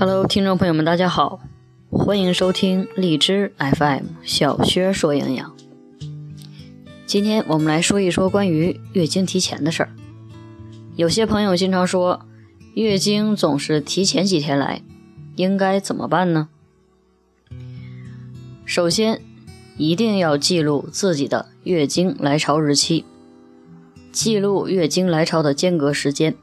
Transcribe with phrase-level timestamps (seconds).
[0.00, 1.40] Hello，听众朋友们，大家好，
[1.90, 5.56] 欢迎收听荔枝 FM 小薛说营养。
[7.04, 9.90] 今天我们来说一说关于月经提前的事儿。
[10.94, 12.24] 有些朋友经常说，
[12.74, 14.82] 月经总是提前几天来，
[15.34, 16.48] 应该怎么办呢？
[18.64, 19.20] 首先，
[19.76, 23.04] 一定要记录自己的月经来潮日期，
[24.12, 26.36] 记录月经来潮的间隔时间。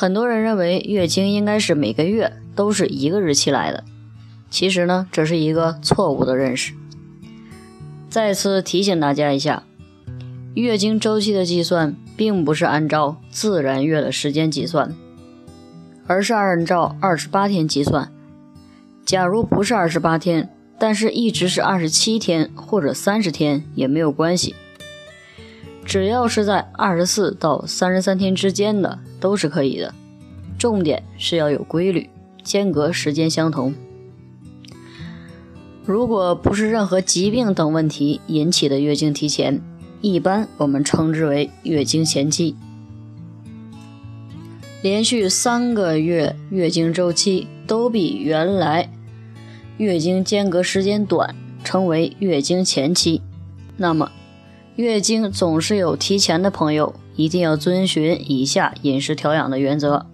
[0.00, 3.82] 很多人认为月经应该是每个月都是一个日期来的，
[4.48, 6.72] 其实呢，这是一个错误的认识。
[8.08, 9.64] 再次提醒大家一下，
[10.54, 14.94] 月经周期的计算并不是按照自然月的时间计算，
[16.06, 18.08] 而是按照二十八天计算。
[19.04, 24.54] 假如不是二十八天，但是一直是二十七天或者三十天也没有关系。
[25.84, 29.94] 只要是在二十四到三十三天之间的都是可以的，
[30.58, 32.08] 重点是要有规律，
[32.42, 33.74] 间隔时间相同。
[35.84, 39.60] 如果不是任何疾病等问题引起的月经提前，
[40.02, 42.54] 一般我们称之为月经前期。
[44.82, 48.90] 连续三个月月经周期都比原来
[49.76, 53.22] 月经间隔时间短，称为月经前期，
[53.76, 54.12] 那么。
[54.78, 60.06] 月经总是有提前的朋友，一定要遵循以下饮食调养的原则：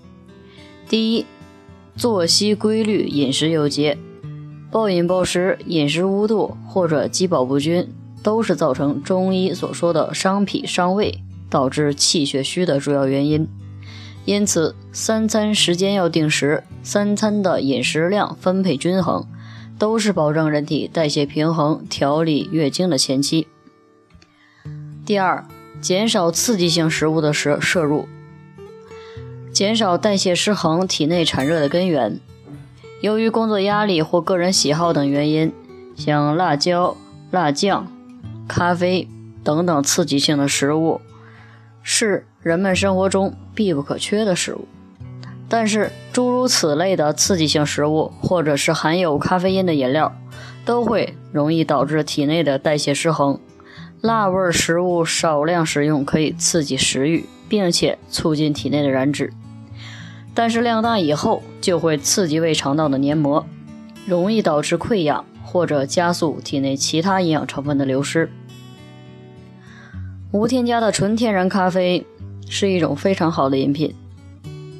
[0.88, 1.26] 第一，
[1.98, 3.98] 作息规律，饮食有节。
[4.70, 7.86] 暴饮暴食、饮食无度或者饥饱不均，
[8.22, 13.46] 都是造成中医所说的伤脾伤胃，导致气血虚的主要原因。
[14.24, 19.26] 因此，三餐时间要定时，三餐的饮食量分配均衡，
[19.78, 23.46] 都是保证人体代谢平衡、调理月经的前期。
[25.06, 25.44] 第二，
[25.82, 28.08] 减少刺激性食物的摄摄入，
[29.52, 32.18] 减少代谢失衡、体内产热的根源。
[33.02, 35.52] 由于工作压力或个人喜好等原因，
[35.94, 36.96] 像辣椒、
[37.30, 37.86] 辣酱、
[38.48, 39.06] 咖啡
[39.42, 41.02] 等等刺激性的食物，
[41.82, 44.66] 是人们生活中必不可缺的食物。
[45.50, 50.16] 但是，诸如此类的刺激性食物，或者是含有咖啡因的饮料，
[50.64, 53.38] 都会容易导致体内的代谢失衡。
[54.04, 59.32] 辣味食物少量食用可以刺激食欲，并且促进体内的燃脂，
[60.34, 63.46] 但是量大以后就会刺激胃肠道的黏膜，
[64.04, 68.30] 容易导致溃疡或者加速体内其他营养成分的流失。
[70.32, 72.06] 无添加的纯天然咖啡
[72.46, 73.94] 是一种非常好的饮品，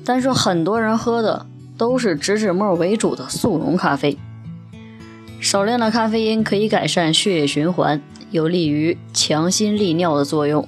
[0.05, 1.47] 但是很多人喝的
[1.79, 4.19] 都是植脂末为主的速溶咖啡。
[5.41, 8.03] 少量的咖啡因可以改善血液循环。
[8.35, 10.67] 有利于强心利尿的作用，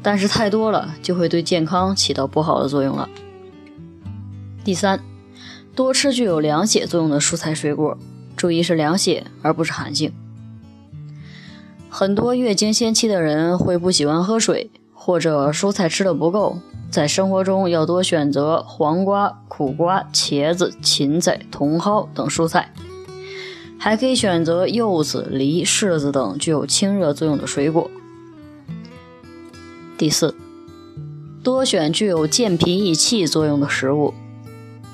[0.00, 3.08] 但是太多了就会对健康起到不好的作用了。
[4.62, 5.00] 第三，
[5.74, 7.98] 多吃具有凉血作用的蔬菜水果，
[8.36, 10.12] 注意是凉血而不是寒性。
[11.90, 16.58] 很多月经先期的人会不喜欢喝水，或者蔬菜吃的不够，
[16.92, 22.72] 在生活中要多选择黄瓜、苦瓜、茄子、芹菜、茼蒿等蔬菜。
[23.84, 27.90] 还可以选择柚子、梨、柿子等具有清热作用的水果。
[29.98, 30.34] 第四，
[31.42, 34.14] 多选具有健脾益气作用的食物。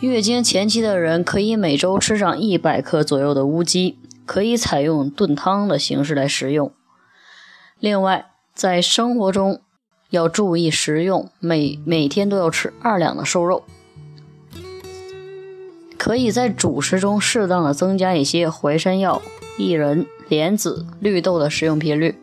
[0.00, 3.96] 月经前期的人可以每周吃上一百克左右的乌鸡，
[4.26, 6.72] 可以采用炖汤的形式来食用。
[7.78, 9.60] 另外，在生活中
[10.08, 13.62] 要注意食用，每每天都要吃二两的瘦肉。
[16.00, 19.20] 可以在主食中适当的增加一些淮山药、
[19.58, 22.18] 薏仁、莲子、绿豆的食用频率。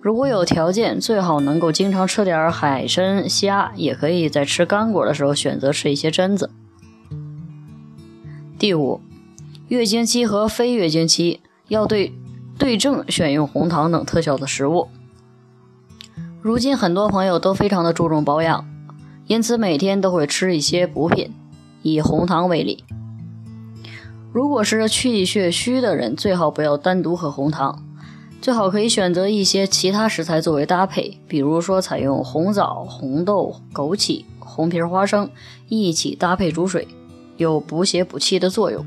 [0.00, 6.50] 如果有条件，最好能够经常吃点海参、虾，也可以在吃干果的时候选择吃一些榛子。
[8.58, 9.00] 第五，
[9.68, 12.12] 月经期和非月经期要对
[12.58, 14.88] 对症选用红糖等特效的食物。
[16.40, 18.66] 如今很多朋友都非常的注重保养，
[19.28, 21.32] 因此每天都会吃一些补品，
[21.82, 22.82] 以红糖为例。
[24.32, 27.84] 如果是气血虚的人，最好不要单独喝红糖，
[28.40, 35.28] 最好可以选择一些其他食材作为搭配，比如说采用红枣、红豆、枸杞、红皮花生
[35.68, 36.88] 一起搭配煮水，
[37.36, 38.86] 有补血补气的作用。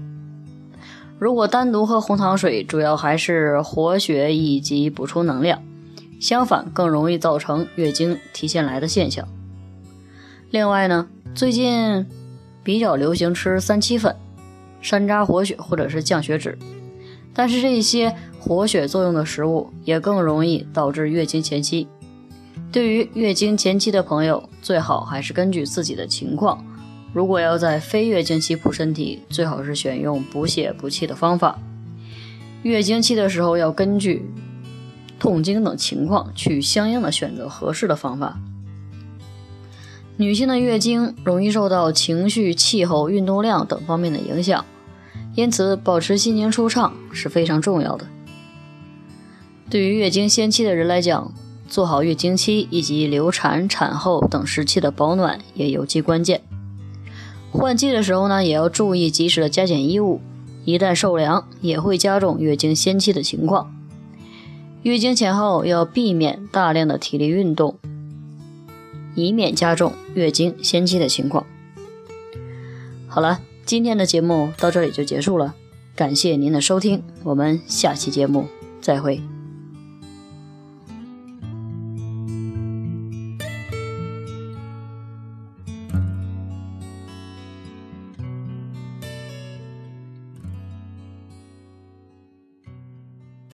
[1.19, 5.61] 如果单独喝红糖水，主要还是活血以及补充能量，
[6.19, 9.27] 相反更容易造成月经提前来的现象。
[10.49, 12.07] 另外呢，最近
[12.63, 14.15] 比较流行吃三七粉。
[14.85, 16.55] 山楂活血或者是降血脂，
[17.33, 21.87] 但是这些活血作用的食物也更容易导致月经前期。
[22.71, 26.63] 对于月经前期的朋友，最好还是根据自己的情况
[27.13, 31.57] 如果要在非月经期补身体，最好是选用补血补气的方法。
[32.61, 34.29] 月经期的时候，要根据
[35.17, 38.37] 痛经等情况，去相应的选择合适的方法。
[40.17, 44.63] 女性的月经容易受到情绪、气候、运动量等方面的影响，
[45.35, 48.07] 因此保持心情舒畅是非常重要的。
[49.69, 51.33] 对于月经先期的人来讲，
[51.67, 56.41] 做好月经期以及流产、产后等时期的保暖也尤其关键。
[57.51, 60.21] 换季的时候呢，也要注意及时的加减衣物，
[60.65, 63.73] 一旦受凉也会加重月经先期的情况。
[64.83, 67.77] 月经前后要避免大量的体力运动，
[69.15, 71.45] 以免加重月经先期的情况。
[73.07, 75.55] 好了，今天的节目到这里就结束了，
[75.95, 78.45] 感谢您的收听，我们下期节目
[78.79, 79.34] 再会。